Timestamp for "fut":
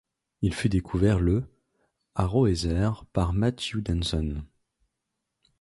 0.55-0.67